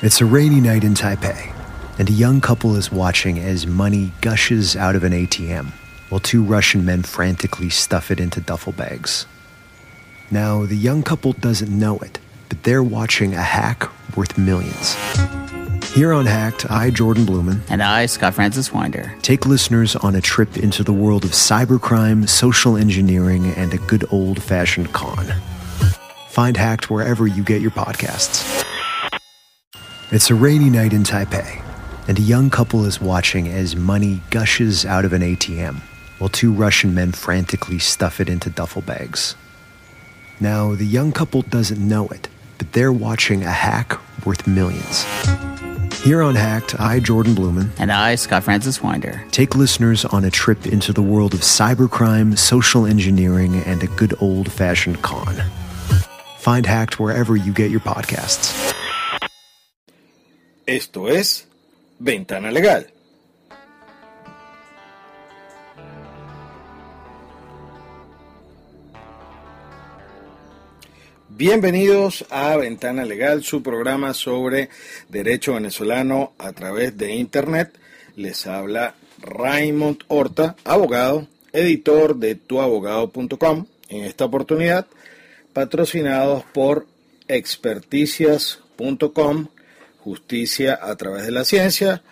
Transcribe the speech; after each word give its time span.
It's 0.00 0.20
a 0.20 0.26
rainy 0.26 0.60
night 0.60 0.84
in 0.84 0.94
Taipei, 0.94 1.52
and 1.98 2.08
a 2.08 2.12
young 2.12 2.40
couple 2.40 2.76
is 2.76 2.92
watching 2.92 3.38
as 3.38 3.66
money 3.66 4.12
gushes 4.20 4.76
out 4.76 4.94
of 4.94 5.04
an 5.04 5.12
ATM 5.12 5.72
while 6.08 6.20
two 6.20 6.42
Russian 6.42 6.84
men 6.84 7.02
frantically 7.02 7.68
stuff 7.68 8.10
it 8.10 8.20
into 8.20 8.40
duffel 8.40 8.72
bags. 8.72 9.26
Now, 10.30 10.64
the 10.64 10.76
young 10.76 11.02
couple 11.02 11.32
doesn't 11.32 11.70
know 11.70 11.98
it, 11.98 12.18
but 12.48 12.62
they're 12.62 12.82
watching 12.82 13.34
a 13.34 13.42
hack 13.42 13.88
worth 14.16 14.38
millions. 14.38 14.96
Here 15.92 16.12
on 16.12 16.26
Hacked, 16.26 16.70
I, 16.70 16.90
Jordan 16.90 17.24
Blumen, 17.26 17.60
And 17.68 17.82
I, 17.82 18.06
Scott 18.06 18.34
Francis 18.34 18.72
Winder. 18.72 19.14
take 19.22 19.46
listeners 19.46 19.96
on 19.96 20.14
a 20.14 20.20
trip 20.20 20.56
into 20.56 20.84
the 20.84 20.92
world 20.92 21.24
of 21.24 21.30
cybercrime, 21.30 22.28
social 22.28 22.76
engineering, 22.76 23.46
and 23.54 23.72
a 23.72 23.78
good 23.78 24.04
old 24.10 24.42
fashioned 24.42 24.92
con. 24.92 25.26
Find 26.28 26.56
Hacked 26.56 26.90
wherever 26.90 27.26
you 27.26 27.42
get 27.42 27.62
your 27.62 27.70
podcasts. 27.70 28.67
It's 30.10 30.30
a 30.30 30.34
rainy 30.34 30.70
night 30.70 30.92
in 30.92 31.02
Taipei, 31.02 31.62
and 32.08 32.18
a 32.18 32.22
young 32.22 32.50
couple 32.50 32.84
is 32.84 33.00
watching 33.00 33.46
as 33.48 33.76
money 33.76 34.22
gushes 34.30 34.86
out 34.86 35.04
of 35.04 35.12
an 35.12 35.22
ATM 35.22 35.80
while 36.18 36.28
two 36.28 36.52
Russian 36.52 36.94
men 36.94 37.12
frantically 37.12 37.78
stuff 37.78 38.20
it 38.20 38.28
into 38.28 38.50
duffel 38.50 38.82
bags. 38.82 39.36
Now, 40.40 40.74
the 40.74 40.84
young 40.84 41.12
couple 41.12 41.42
doesn't 41.42 41.78
know 41.80 42.08
it, 42.08 42.28
but 42.58 42.72
they're 42.72 42.92
watching 42.92 43.44
a 43.44 43.50
hack 43.50 43.98
worth 44.24 44.46
millions. 44.46 45.04
Here 46.02 46.22
on 46.22 46.36
Hacked, 46.36 46.78
I, 46.80 47.00
Jordan 47.00 47.34
Blumen, 47.34 47.70
And 47.78 47.90
I, 47.90 48.14
Scott 48.14 48.44
Francis 48.44 48.82
Winder. 48.82 49.24
take 49.32 49.56
listeners 49.56 50.04
on 50.04 50.24
a 50.24 50.30
trip 50.30 50.66
into 50.66 50.92
the 50.92 51.02
world 51.02 51.34
of 51.34 51.40
cybercrime, 51.40 52.38
social 52.38 52.86
engineering, 52.86 53.56
and 53.62 53.82
a 53.82 53.88
good 53.88 54.14
old 54.20 54.50
fashioned 54.50 55.02
con. 55.02 55.34
Find 56.38 56.66
Hacked 56.66 57.00
wherever 57.00 57.36
you 57.36 57.52
get 57.52 57.70
your 57.70 57.80
podcasts. 57.80 58.67
Esto 60.68 61.08
es 61.08 61.48
Ventana 61.98 62.50
Legal. 62.50 62.88
Bienvenidos 71.30 72.26
a 72.28 72.54
Ventana 72.58 73.06
Legal, 73.06 73.42
su 73.44 73.62
programa 73.62 74.12
sobre 74.12 74.68
derecho 75.08 75.54
venezolano 75.54 76.34
a 76.36 76.52
través 76.52 76.98
de 76.98 77.14
Internet. 77.14 77.72
Les 78.16 78.46
habla 78.46 78.94
Raymond 79.22 80.00
Horta, 80.08 80.54
abogado, 80.64 81.28
editor 81.54 82.16
de 82.16 82.34
tuabogado.com. 82.34 83.64
En 83.88 84.04
esta 84.04 84.26
oportunidad, 84.26 84.86
patrocinados 85.54 86.44
por 86.52 86.86
experticias.com, 87.26 89.48
justicia 90.08 90.78
a 90.80 90.96
través 90.96 91.26
de 91.26 91.32
la 91.32 91.44
ciencia, 91.44 92.02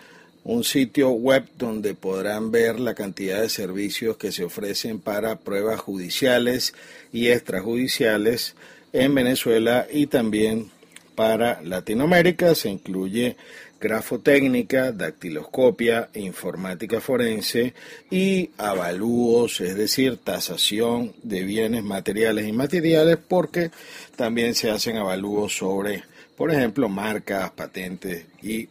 un 0.44 0.64
sitio 0.64 1.10
web 1.10 1.44
donde 1.56 1.94
podrán 1.94 2.50
ver 2.50 2.78
la 2.78 2.94
cantidad 2.94 3.40
de 3.40 3.48
servicios 3.48 4.18
que 4.18 4.32
se 4.32 4.44
ofrecen 4.44 5.00
para 5.00 5.36
pruebas 5.36 5.80
judiciales 5.80 6.74
y 7.10 7.28
extrajudiciales 7.28 8.54
en 8.92 9.14
Venezuela 9.14 9.86
y 9.90 10.08
también 10.08 10.70
para 11.14 11.62
Latinoamérica. 11.62 12.54
Se 12.54 12.68
incluye 12.68 13.36
grafotécnica, 13.80 14.92
dactiloscopia, 14.92 16.10
informática 16.14 17.00
forense 17.00 17.72
y 18.10 18.50
avalúos, 18.58 19.60
es 19.62 19.74
decir, 19.74 20.18
tasación 20.18 21.14
de 21.22 21.44
bienes 21.44 21.82
materiales 21.82 22.44
e 22.44 22.48
inmateriales, 22.48 23.16
porque 23.16 23.70
también 24.16 24.54
se 24.54 24.70
hacen 24.70 24.96
avalúos 24.98 25.56
sobre, 25.56 26.04
por 26.36 26.50
ejemplo, 26.50 26.88
marcas, 26.88 27.50
patentes 27.52 28.26
y 28.42 28.68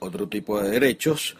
otro 0.00 0.28
tipo 0.28 0.60
de 0.60 0.70
derechos 0.70 1.36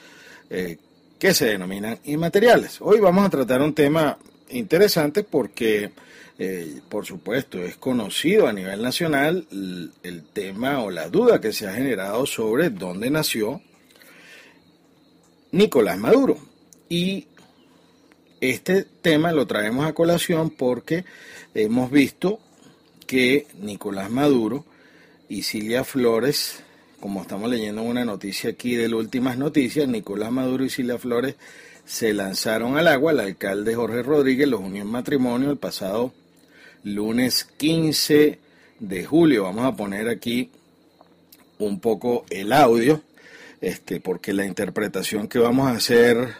eh, 0.50 0.78
que 1.18 1.34
se 1.34 1.46
denominan 1.46 1.98
inmateriales. 2.04 2.78
Hoy 2.80 2.98
vamos 3.00 3.26
a 3.26 3.30
tratar 3.30 3.60
un 3.60 3.74
tema 3.74 4.16
interesante 4.50 5.22
porque, 5.22 5.92
eh, 6.38 6.80
por 6.88 7.04
supuesto, 7.04 7.62
es 7.62 7.76
conocido 7.76 8.46
a 8.46 8.52
nivel 8.52 8.80
nacional 8.80 9.46
el, 9.52 9.92
el 10.02 10.24
tema 10.24 10.82
o 10.82 10.90
la 10.90 11.08
duda 11.08 11.40
que 11.40 11.52
se 11.52 11.66
ha 11.68 11.74
generado 11.74 12.24
sobre 12.24 12.70
dónde 12.70 13.10
nació 13.10 13.60
Nicolás 15.52 15.98
Maduro. 15.98 16.38
Y 16.88 17.26
este 18.40 18.84
tema 18.84 19.32
lo 19.32 19.46
traemos 19.46 19.86
a 19.86 19.92
colación 19.92 20.50
porque 20.50 21.04
hemos 21.54 21.90
visto 21.90 22.40
que 23.06 23.46
Nicolás 23.58 24.10
Maduro 24.10 24.64
y 25.28 25.42
Cilia 25.42 25.84
Flores 25.84 26.62
como 27.00 27.22
estamos 27.22 27.48
leyendo 27.48 27.82
una 27.82 28.04
noticia 28.04 28.50
aquí 28.50 28.74
de 28.74 28.88
las 28.88 28.98
últimas 28.98 29.38
noticias, 29.38 29.86
Nicolás 29.86 30.32
Maduro 30.32 30.64
y 30.64 30.70
Cilia 30.70 30.98
Flores 30.98 31.36
se 31.84 32.12
lanzaron 32.12 32.76
al 32.76 32.88
agua. 32.88 33.12
El 33.12 33.20
alcalde 33.20 33.74
Jorge 33.74 34.02
Rodríguez 34.02 34.48
los 34.48 34.60
unió 34.60 34.82
en 34.82 34.88
matrimonio 34.88 35.50
el 35.50 35.58
pasado 35.58 36.12
lunes 36.82 37.44
15 37.44 38.38
de 38.80 39.04
julio. 39.04 39.44
Vamos 39.44 39.64
a 39.64 39.76
poner 39.76 40.08
aquí 40.08 40.50
un 41.58 41.78
poco 41.78 42.24
el 42.30 42.52
audio, 42.52 43.00
este, 43.60 44.00
porque 44.00 44.32
la 44.32 44.44
interpretación 44.44 45.28
que 45.28 45.38
vamos 45.38 45.68
a 45.68 45.76
hacer 45.76 46.34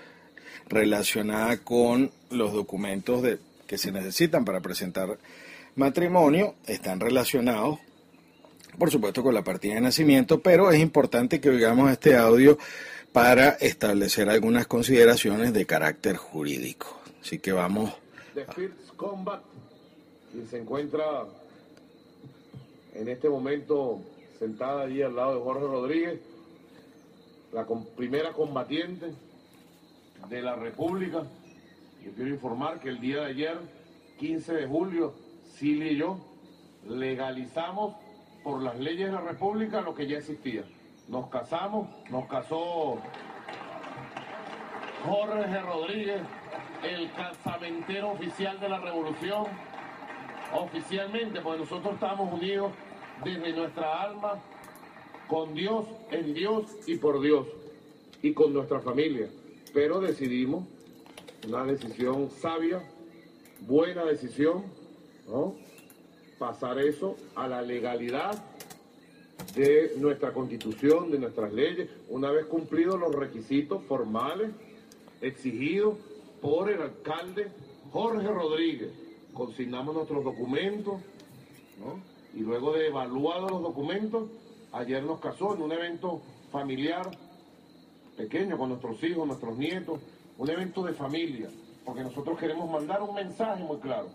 relacionada 0.69 1.59
con 1.59 2.11
los 2.31 2.53
documentos 2.53 3.23
de, 3.23 3.39
que 3.67 3.79
se 3.79 3.93
necesitan 3.93 4.45
para 4.45 4.61
presentar 4.61 5.19
matrimonio 5.77 6.57
están 6.67 6.99
relacionados 6.99 7.79
por 8.79 8.91
supuesto 8.91 9.23
con 9.23 9.35
la 9.35 9.43
partida 9.43 9.75
de 9.75 9.81
nacimiento, 9.81 10.41
pero 10.41 10.71
es 10.71 10.79
importante 10.79 11.41
que 11.41 11.51
oigamos 11.51 11.91
este 11.91 12.17
audio 12.17 12.59
para 13.13 13.51
establecer 13.51 14.29
algunas 14.29 14.67
consideraciones 14.67 15.53
de 15.53 15.67
carácter 15.67 16.17
jurídico. 16.17 17.01
Así 17.21 17.39
que 17.39 17.53
vamos. 17.53 17.93
de 18.35 18.45
First 18.45 18.95
Combat, 18.97 19.43
quien 20.31 20.47
se 20.49 20.59
encuentra 20.59 21.25
en 22.95 23.09
este 23.09 23.29
momento 23.29 24.01
sentada 24.39 24.83
allí 24.83 25.03
al 25.03 25.17
lado 25.17 25.35
de 25.35 25.41
Jorge 25.43 25.67
Rodríguez, 25.67 26.21
la 27.53 27.67
primera 27.97 28.33
combatiente 28.33 29.13
de 30.29 30.43
la 30.43 30.55
República. 30.55 31.25
Yo 32.05 32.13
quiero 32.13 32.31
informar 32.31 32.79
que 32.79 32.91
el 32.91 33.01
día 33.01 33.23
de 33.23 33.27
ayer, 33.27 33.59
15 34.21 34.55
de 34.55 34.67
julio, 34.67 35.15
Cilia 35.57 35.91
y 35.91 35.97
yo 35.97 36.21
legalizamos 36.89 37.97
por 38.43 38.63
las 38.63 38.79
leyes 38.79 39.07
de 39.09 39.13
la 39.13 39.21
República 39.21 39.81
lo 39.81 39.95
que 39.95 40.07
ya 40.07 40.19
existía. 40.19 40.65
Nos 41.09 41.29
casamos, 41.29 41.89
nos 42.11 42.27
casó 42.27 42.99
Jorge 45.05 45.61
Rodríguez, 45.61 46.21
el 46.83 47.11
casamentero 47.13 48.11
oficial 48.11 48.61
de 48.61 48.69
la 48.69 48.79
revolución, 48.81 49.47
oficialmente, 50.55 51.41
porque 51.41 51.61
nosotros 51.61 51.95
estamos 51.95 52.33
unidos 52.33 52.73
desde 53.25 53.53
nuestra 53.53 54.03
alma, 54.03 54.41
con 55.29 55.55
Dios, 55.55 55.87
en 56.11 56.35
Dios 56.35 56.77
y 56.87 56.97
por 56.97 57.21
Dios, 57.21 57.47
y 58.23 58.33
con 58.33 58.53
nuestra 58.53 58.81
familia. 58.81 59.29
Pero 59.73 60.01
decidimos, 60.01 60.65
una 61.47 61.65
decisión 61.65 62.31
sabia, 62.31 62.83
buena 63.61 64.05
decisión, 64.05 64.65
¿no? 65.29 65.55
Pasar 66.39 66.79
eso 66.79 67.17
a 67.35 67.49
la 67.49 67.63
legalidad 67.63 68.43
de 69.55 69.95
nuestra 69.99 70.33
constitución, 70.33 71.11
de 71.11 71.19
nuestras 71.19 71.53
leyes, 71.53 71.89
una 72.09 72.31
vez 72.31 72.47
cumplidos 72.47 72.99
los 72.99 73.15
requisitos 73.15 73.83
formales 73.85 74.51
exigidos 75.21 75.97
por 76.41 76.71
el 76.71 76.81
alcalde 76.81 77.49
Jorge 77.93 78.29
Rodríguez. 78.29 78.91
Consignamos 79.33 79.95
nuestros 79.95 80.25
documentos. 80.25 81.01
Y 82.35 82.41
luego 82.41 82.73
de 82.73 82.89
evaluados 82.89 83.51
los 83.51 83.63
documentos, 83.63 84.29
ayer 84.73 85.03
nos 85.03 85.21
casó 85.21 85.55
en 85.55 85.63
un 85.63 85.73
evento 85.73 86.21
familiar 86.53 87.11
pequeño 88.17 88.59
con 88.59 88.71
nuestros 88.71 89.03
hijos, 89.05 89.27
nuestros 89.27 89.57
nietos, 89.57 90.01
un 90.37 90.51
evento 90.51 90.83
de 90.83 90.93
familia, 90.93 91.49
porque 91.85 92.03
nosotros 92.03 92.39
queremos 92.39 92.71
mandar 92.71 93.01
un 93.03 93.15
mensaje 93.15 93.63
muy 93.63 93.79
claro. 93.79 94.09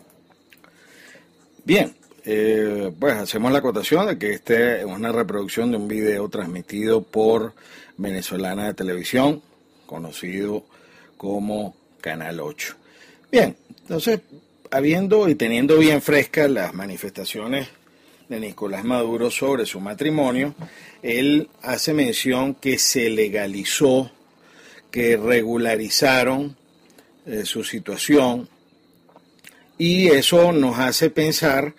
Bien, 1.65 1.95
eh, 2.25 2.91
pues 2.99 3.15
hacemos 3.15 3.51
la 3.51 3.59
acotación 3.59 4.07
de 4.07 4.17
que 4.17 4.31
este 4.33 4.79
es 4.79 4.85
una 4.85 5.11
reproducción 5.11 5.71
de 5.71 5.77
un 5.77 5.87
video 5.87 6.29
transmitido 6.29 7.03
por 7.03 7.53
Venezolana 7.97 8.67
de 8.67 8.73
Televisión, 8.73 9.41
conocido 9.85 10.63
como 11.17 11.75
Canal 11.99 12.39
8. 12.39 12.75
Bien, 13.31 13.55
entonces, 13.81 14.21
habiendo 14.71 15.27
y 15.27 15.35
teniendo 15.35 15.77
bien 15.77 16.01
frescas 16.01 16.49
las 16.49 16.73
manifestaciones 16.73 17.67
de 18.29 18.39
Nicolás 18.39 18.83
Maduro 18.83 19.29
sobre 19.29 19.65
su 19.65 19.79
matrimonio, 19.79 20.55
él 21.01 21.49
hace 21.61 21.93
mención 21.93 22.55
que 22.55 22.79
se 22.79 23.09
legalizó, 23.09 24.11
que 24.89 25.17
regularizaron 25.17 26.55
eh, 27.25 27.43
su 27.45 27.63
situación, 27.63 28.47
y 29.77 30.07
eso 30.07 30.51
nos 30.51 30.79
hace 30.79 31.09
pensar 31.09 31.73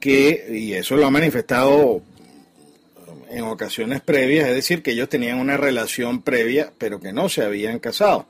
que, 0.00 0.46
y 0.50 0.72
eso 0.72 0.96
lo 0.96 1.06
ha 1.06 1.10
manifestado 1.10 2.02
en 3.30 3.44
ocasiones 3.44 4.00
previas, 4.00 4.48
es 4.48 4.56
decir, 4.56 4.82
que 4.82 4.90
ellos 4.92 5.08
tenían 5.08 5.38
una 5.38 5.56
relación 5.56 6.22
previa, 6.22 6.72
pero 6.78 7.00
que 7.00 7.12
no 7.12 7.28
se 7.28 7.42
habían 7.42 7.78
casado. 7.78 8.26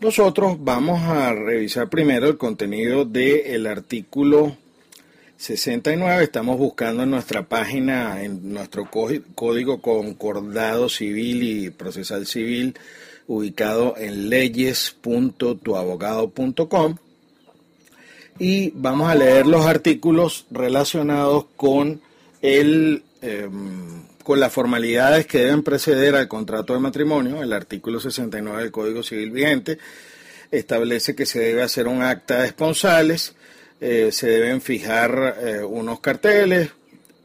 Nosotros 0.00 0.56
vamos 0.60 1.02
a 1.02 1.34
revisar 1.34 1.88
primero 1.88 2.28
el 2.28 2.36
contenido 2.36 3.04
del 3.04 3.66
artículo 3.66 4.56
69. 5.36 6.24
Estamos 6.24 6.58
buscando 6.58 7.02
en 7.02 7.10
nuestra 7.10 7.46
página, 7.46 8.22
en 8.22 8.52
nuestro 8.52 8.88
código 8.90 9.80
concordado 9.80 10.88
civil 10.88 11.42
y 11.42 11.70
procesal 11.70 12.26
civil, 12.26 12.74
ubicado 13.26 13.94
en 13.96 14.30
leyes.tuabogado.com. 14.30 16.96
Y 18.38 18.70
vamos 18.74 19.10
a 19.10 19.14
leer 19.14 19.46
los 19.46 19.64
artículos 19.66 20.46
relacionados 20.50 21.46
con 21.56 22.00
el 22.42 23.02
em, 23.22 24.06
con 24.26 24.40
las 24.40 24.52
formalidades 24.52 25.24
que 25.24 25.38
deben 25.38 25.62
preceder 25.62 26.16
al 26.16 26.26
contrato 26.26 26.72
de 26.72 26.80
matrimonio. 26.80 27.44
El 27.44 27.52
artículo 27.52 28.00
69 28.00 28.60
del 28.60 28.72
Código 28.72 29.04
Civil 29.04 29.30
vigente 29.30 29.78
establece 30.50 31.14
que 31.14 31.26
se 31.26 31.38
debe 31.38 31.62
hacer 31.62 31.86
un 31.86 32.02
acta 32.02 32.40
de 32.40 32.48
esponsales, 32.48 33.36
eh, 33.80 34.08
se 34.10 34.26
deben 34.26 34.60
fijar 34.60 35.36
eh, 35.40 35.62
unos 35.62 36.00
carteles, 36.00 36.70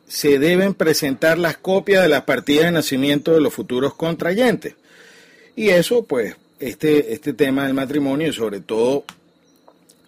se 0.08 0.38
deben 0.38 0.76
presentar 0.76 1.40
las 1.40 1.58
copias 1.58 2.04
de 2.04 2.10
las 2.10 2.22
partidas 2.22 2.66
de 2.66 2.72
nacimiento 2.72 3.34
de 3.34 3.42
los 3.42 3.52
futuros 3.52 3.96
contrayentes. 3.96 4.76
Y 5.56 5.70
eso, 5.70 6.04
pues, 6.04 6.36
este, 6.60 7.14
este 7.14 7.34
tema 7.34 7.64
del 7.66 7.74
matrimonio, 7.74 8.28
y 8.28 8.34
sobre 8.34 8.60
todo 8.60 9.06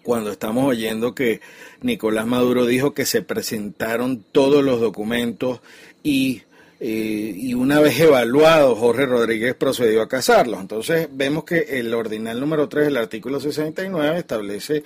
cuando 0.04 0.30
estamos 0.30 0.64
oyendo 0.66 1.14
que 1.14 1.40
Nicolás 1.80 2.26
Maduro 2.26 2.66
dijo 2.66 2.94
que 2.94 3.06
se 3.06 3.22
presentaron 3.22 4.22
todos 4.30 4.62
los 4.62 4.80
documentos 4.80 5.60
y, 6.02 6.42
eh, 6.78 7.52
una 7.56 7.80
vez 7.80 7.98
evaluado, 7.98 8.76
Jorge 8.76 9.06
Rodríguez 9.06 9.54
procedió 9.54 10.02
a 10.02 10.08
casarlos. 10.08 10.60
Entonces 10.60 11.08
vemos 11.10 11.44
que 11.44 11.80
el 11.80 11.92
ordinal 11.94 12.38
número 12.38 12.68
3 12.68 12.84
del 12.84 12.98
artículo 12.98 13.40
69 13.40 14.18
establece 14.18 14.84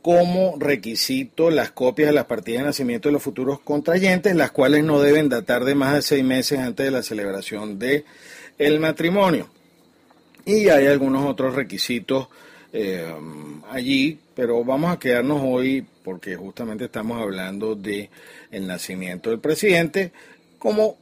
como 0.00 0.56
requisito 0.58 1.50
las 1.50 1.70
copias 1.70 2.08
de 2.08 2.14
las 2.14 2.24
partidas 2.24 2.62
de 2.62 2.66
nacimiento 2.66 3.08
de 3.08 3.12
los 3.12 3.22
futuros 3.22 3.60
contrayentes, 3.60 4.34
las 4.34 4.50
cuales 4.50 4.82
no 4.82 5.00
deben 5.00 5.28
datar 5.28 5.64
de 5.64 5.76
más 5.76 5.94
de 5.94 6.02
seis 6.02 6.24
meses 6.24 6.58
antes 6.58 6.84
de 6.84 6.90
la 6.90 7.02
celebración 7.02 7.78
el 8.58 8.80
matrimonio. 8.80 9.48
Y 10.44 10.68
hay 10.70 10.86
algunos 10.88 11.24
otros 11.26 11.54
requisitos 11.54 12.26
eh, 12.72 13.14
allí, 13.70 14.18
pero 14.34 14.64
vamos 14.64 14.92
a 14.92 14.98
quedarnos 14.98 15.40
hoy 15.42 15.86
porque 16.04 16.36
justamente 16.36 16.84
estamos 16.84 17.20
hablando 17.20 17.74
de 17.74 18.10
el 18.50 18.66
nacimiento 18.66 19.30
del 19.30 19.38
presidente, 19.38 20.12
como 20.58 20.96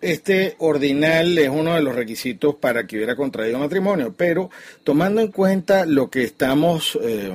este 0.00 0.54
ordinal 0.58 1.36
es 1.38 1.48
uno 1.48 1.74
de 1.74 1.82
los 1.82 1.94
requisitos 1.94 2.54
para 2.56 2.86
que 2.86 2.96
hubiera 2.96 3.16
contraído 3.16 3.58
matrimonio, 3.58 4.14
pero 4.16 4.50
tomando 4.84 5.20
en 5.20 5.32
cuenta 5.32 5.86
lo 5.86 6.10
que 6.10 6.22
estamos 6.22 6.98
eh, 7.02 7.32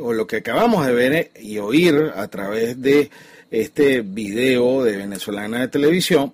o 0.00 0.12
lo 0.12 0.26
que 0.26 0.36
acabamos 0.36 0.86
de 0.86 0.92
ver 0.92 1.30
y 1.40 1.58
oír 1.58 2.12
a 2.14 2.28
través 2.28 2.80
de 2.80 3.10
este 3.50 4.00
video 4.00 4.82
de 4.82 4.96
venezolana 4.96 5.60
de 5.60 5.68
televisión, 5.68 6.32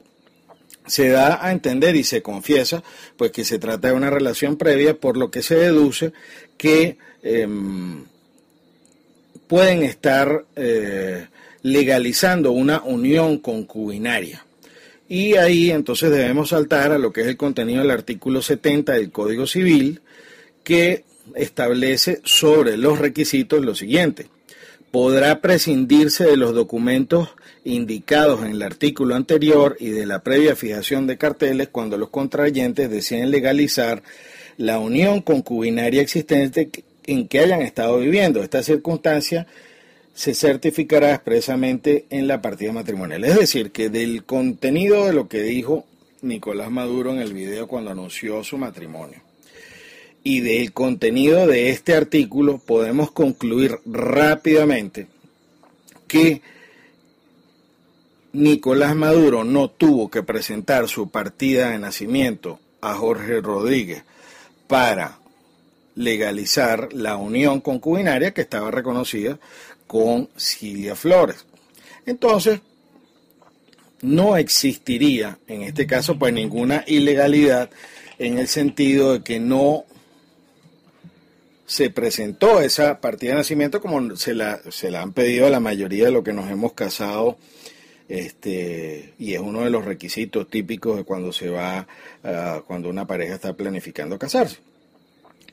se 0.88 1.08
da 1.08 1.44
a 1.44 1.52
entender 1.52 1.96
y 1.96 2.04
se 2.04 2.22
confiesa 2.22 2.82
pues 3.16 3.30
que 3.30 3.44
se 3.44 3.58
trata 3.58 3.88
de 3.88 3.94
una 3.94 4.10
relación 4.10 4.56
previa, 4.56 4.94
por 4.94 5.16
lo 5.16 5.30
que 5.30 5.42
se 5.42 5.54
deduce 5.54 6.12
que 6.56 6.98
em, 7.22 8.04
pueden 9.46 9.82
estar 9.82 10.44
eh, 10.56 11.26
legalizando 11.62 12.52
una 12.52 12.82
unión 12.82 13.38
concubinaria. 13.38 14.44
Y 15.08 15.34
ahí 15.36 15.70
entonces 15.70 16.10
debemos 16.10 16.50
saltar 16.50 16.92
a 16.92 16.98
lo 16.98 17.12
que 17.12 17.22
es 17.22 17.26
el 17.28 17.36
contenido 17.36 17.80
del 17.80 17.90
artículo 17.90 18.42
70 18.42 18.92
del 18.92 19.10
Código 19.10 19.46
Civil, 19.46 20.02
que 20.62 21.04
establece 21.34 22.20
sobre 22.24 22.76
los 22.76 22.98
requisitos 22.98 23.64
lo 23.64 23.74
siguiente. 23.74 24.26
Podrá 24.90 25.40
prescindirse 25.40 26.24
de 26.24 26.36
los 26.36 26.54
documentos 26.54 27.28
indicados 27.64 28.42
en 28.42 28.52
el 28.52 28.62
artículo 28.62 29.14
anterior 29.14 29.76
y 29.78 29.90
de 29.90 30.06
la 30.06 30.22
previa 30.22 30.56
fijación 30.56 31.06
de 31.06 31.18
carteles 31.18 31.68
cuando 31.68 31.98
los 31.98 32.08
contrayentes 32.08 32.90
deseen 32.90 33.30
legalizar 33.30 34.02
la 34.56 34.78
unión 34.78 35.20
concubinaria 35.20 36.00
existente 36.00 36.70
en 37.04 37.28
que 37.28 37.40
hayan 37.40 37.60
estado 37.60 37.98
viviendo. 37.98 38.42
Esta 38.42 38.62
circunstancia 38.62 39.46
se 40.14 40.34
certificará 40.34 41.14
expresamente 41.14 42.06
en 42.10 42.26
la 42.26 42.40
partida 42.40 42.72
matrimonial. 42.72 43.24
Es 43.24 43.38
decir, 43.38 43.70
que 43.70 43.90
del 43.90 44.24
contenido 44.24 45.06
de 45.06 45.12
lo 45.12 45.28
que 45.28 45.42
dijo 45.42 45.84
Nicolás 46.22 46.70
Maduro 46.70 47.12
en 47.12 47.20
el 47.20 47.34
video 47.34 47.68
cuando 47.68 47.90
anunció 47.90 48.42
su 48.42 48.58
matrimonio 48.58 49.27
y 50.22 50.40
del 50.40 50.72
contenido 50.72 51.46
de 51.46 51.70
este 51.70 51.94
artículo 51.94 52.58
podemos 52.58 53.10
concluir 53.10 53.78
rápidamente 53.86 55.06
que 56.06 56.42
Nicolás 58.32 58.94
Maduro 58.94 59.44
no 59.44 59.70
tuvo 59.70 60.10
que 60.10 60.22
presentar 60.22 60.88
su 60.88 61.10
partida 61.10 61.70
de 61.70 61.78
nacimiento 61.78 62.60
a 62.80 62.94
Jorge 62.94 63.40
Rodríguez 63.40 64.04
para 64.66 65.18
legalizar 65.94 66.92
la 66.92 67.16
unión 67.16 67.60
concubinaria 67.60 68.32
que 68.32 68.42
estaba 68.42 68.70
reconocida 68.70 69.38
con 69.86 70.28
Silvia 70.36 70.94
Flores. 70.94 71.46
Entonces, 72.06 72.60
no 74.02 74.36
existiría 74.36 75.38
en 75.48 75.62
este 75.62 75.86
caso 75.86 76.18
pues 76.18 76.32
ninguna 76.32 76.84
ilegalidad 76.86 77.70
en 78.18 78.38
el 78.38 78.46
sentido 78.46 79.14
de 79.14 79.22
que 79.22 79.40
no 79.40 79.84
se 81.68 81.90
presentó 81.90 82.62
esa 82.62 82.98
partida 82.98 83.32
de 83.32 83.36
nacimiento 83.36 83.82
como 83.82 84.16
se 84.16 84.32
la, 84.34 84.58
se 84.70 84.90
la 84.90 85.02
han 85.02 85.12
pedido 85.12 85.46
a 85.46 85.50
la 85.50 85.60
mayoría 85.60 86.06
de 86.06 86.10
los 86.10 86.24
que 86.24 86.32
nos 86.32 86.50
hemos 86.50 86.72
casado 86.72 87.36
este, 88.08 89.12
y 89.18 89.34
es 89.34 89.40
uno 89.40 89.64
de 89.64 89.70
los 89.70 89.84
requisitos 89.84 90.48
típicos 90.48 90.96
de 90.96 91.04
cuando 91.04 91.30
se 91.30 91.50
va, 91.50 91.86
ah, 92.24 92.62
cuando 92.66 92.88
una 92.88 93.06
pareja 93.06 93.34
está 93.34 93.52
planificando 93.52 94.18
casarse. 94.18 94.56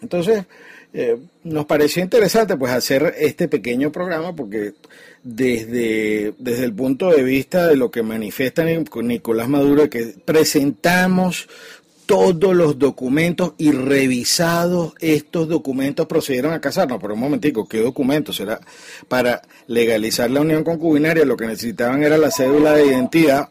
Entonces, 0.02 0.46
eh, 0.94 1.18
nos 1.44 1.66
pareció 1.66 2.02
interesante 2.02 2.56
pues 2.56 2.72
hacer 2.72 3.14
este 3.18 3.50
pequeño 3.50 3.92
programa 3.92 4.34
porque 4.34 4.74
desde, 5.22 6.34
desde 6.38 6.64
el 6.64 6.74
punto 6.74 7.10
de 7.10 7.24
vista 7.24 7.68
de 7.68 7.76
lo 7.76 7.92
que 7.92 8.04
manifiesta 8.04 8.64
Nicolás 8.64 9.50
Maduro, 9.50 9.90
que 9.90 10.16
presentamos 10.24 11.50
todos 12.06 12.56
los 12.56 12.78
documentos 12.78 13.54
y 13.58 13.72
revisados 13.72 14.94
estos 15.00 15.48
documentos 15.48 16.06
procedieron 16.08 16.54
a 16.54 16.62
casarnos. 16.62 17.00
Por 17.00 17.12
un 17.12 17.20
momentico, 17.20 17.68
¿qué 17.68 17.80
documentos? 17.80 18.36
Será 18.36 18.60
para 19.08 19.42
legalizar 19.68 20.30
la 20.30 20.42
unión 20.42 20.64
concubinaria, 20.64 21.26
lo 21.26 21.38
que 21.38 21.48
necesitaban 21.48 22.04
era 22.04 22.18
la 22.18 22.32
cédula 22.32 22.74
de 22.74 22.88
identidad 22.88 23.50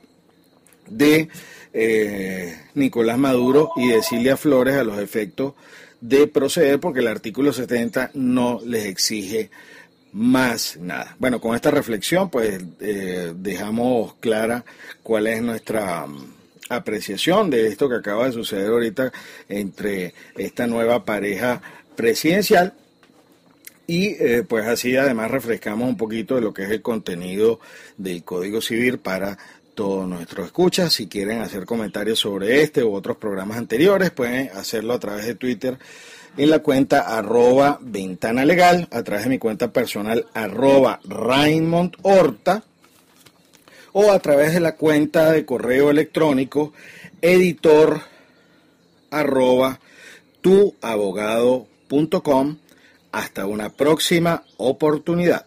de 0.88 1.28
eh, 1.72 2.56
Nicolás 2.74 3.18
Maduro 3.18 3.70
y 3.76 3.88
de 3.88 4.02
Cilia 4.02 4.36
Flores 4.36 4.76
a 4.76 4.84
los 4.84 4.98
efectos 4.98 5.54
de 6.00 6.26
proceder, 6.26 6.80
porque 6.80 7.00
el 7.00 7.08
artículo 7.08 7.52
70 7.52 8.10
no 8.14 8.60
les 8.64 8.84
exige 8.84 9.50
más 10.12 10.76
nada. 10.76 11.16
Bueno, 11.18 11.40
con 11.40 11.56
esta 11.56 11.70
reflexión, 11.70 12.30
pues 12.30 12.62
eh, 12.80 13.32
dejamos 13.34 14.14
clara 14.20 14.64
cuál 15.02 15.26
es 15.26 15.42
nuestra 15.42 16.06
apreciación 16.68 17.50
de 17.50 17.66
esto 17.66 17.88
que 17.88 17.96
acaba 17.96 18.26
de 18.26 18.32
suceder 18.32 18.68
ahorita 18.68 19.12
entre 19.48 20.14
esta 20.36 20.66
nueva 20.66 21.04
pareja 21.04 21.60
presidencial. 21.96 22.74
Y 23.86 24.16
eh, 24.18 24.44
pues 24.48 24.66
así 24.66 24.96
además 24.96 25.30
refrescamos 25.30 25.88
un 25.88 25.96
poquito 25.96 26.36
de 26.36 26.40
lo 26.40 26.54
que 26.54 26.62
es 26.62 26.70
el 26.70 26.80
contenido 26.80 27.60
del 27.98 28.24
Código 28.24 28.62
Civil 28.62 28.98
para 28.98 29.36
todos 29.74 30.08
nuestros 30.08 30.46
escuchas. 30.46 30.94
Si 30.94 31.06
quieren 31.06 31.42
hacer 31.42 31.66
comentarios 31.66 32.18
sobre 32.18 32.62
este 32.62 32.82
u 32.82 32.94
otros 32.94 33.18
programas 33.18 33.58
anteriores, 33.58 34.10
pueden 34.10 34.50
hacerlo 34.54 34.94
a 34.94 35.00
través 35.00 35.26
de 35.26 35.34
Twitter 35.34 35.78
en 36.36 36.50
la 36.50 36.60
cuenta 36.60 37.00
arroba 37.00 37.78
ventana 37.80 38.44
legal, 38.44 38.88
a 38.90 39.02
través 39.02 39.24
de 39.24 39.30
mi 39.30 39.38
cuenta 39.38 39.72
personal 39.72 40.26
arroba 40.32 41.00
Raymond 41.04 41.96
Horta 42.02 42.64
o 43.94 44.12
a 44.12 44.18
través 44.18 44.52
de 44.52 44.60
la 44.60 44.76
cuenta 44.76 45.32
de 45.32 45.46
correo 45.46 45.88
electrónico 45.88 46.74
editor 47.22 48.02
arroba 49.10 49.80
tuabogado.com. 50.42 52.58
Hasta 53.12 53.46
una 53.46 53.70
próxima 53.70 54.44
oportunidad. 54.56 55.46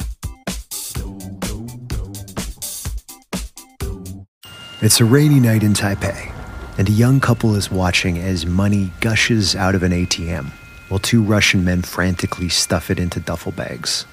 It's 4.81 4.99
a 4.99 5.05
rainy 5.05 5.39
night 5.39 5.63
in 5.63 5.73
Taipei, 5.73 6.33
and 6.77 6.89
a 6.89 6.91
young 6.91 7.19
couple 7.19 7.55
is 7.55 7.69
watching 7.69 8.17
as 8.17 8.45
money 8.45 8.91
gushes 8.99 9.55
out 9.55 9.75
of 9.75 9.83
an 9.83 9.91
ATM 9.91 10.51
while 10.91 10.99
two 10.99 11.23
Russian 11.23 11.63
men 11.63 11.81
frantically 11.81 12.49
stuff 12.49 12.91
it 12.91 12.99
into 12.99 13.21
duffel 13.21 13.53
bags. 13.53 14.05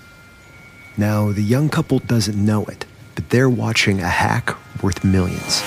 Now, 0.97 1.33
the 1.33 1.43
young 1.43 1.69
couple 1.69 1.99
doesn't 1.99 2.37
know 2.37 2.65
it, 2.67 2.85
but 3.17 3.31
they're 3.31 3.51
watching 3.51 4.01
a 4.01 4.09
hack 4.09 4.55
worth 4.81 5.03
millions. 5.03 5.61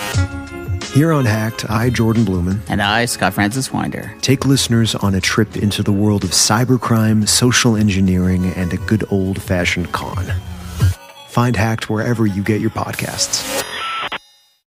Here 0.93 1.12
on 1.12 1.25
Hacked, 1.25 1.70
I, 1.70 1.89
Jordan 1.89 2.24
Blumen, 2.24 2.62
And 2.70 2.81
I, 2.81 3.05
Scott 3.05 3.34
Francis 3.34 3.74
Winder. 3.74 4.13
take 4.22 4.46
listeners 4.46 4.96
on 4.96 5.15
a 5.15 5.22
trip 5.22 5.58
into 5.58 5.84
the 5.84 5.91
world 5.91 6.24
of 6.24 6.31
cybercrime, 6.31 7.27
social 7.27 7.75
engineering, 7.75 8.46
and 8.53 8.72
a 8.72 8.77
good 8.77 9.03
old 9.10 9.41
fashioned 9.41 9.91
con. 9.91 10.25
Find 11.27 11.55
Hacked 11.55 11.89
wherever 11.89 12.25
you 12.25 12.41
get 12.43 12.62
your 12.62 12.72
podcasts. 12.72 13.61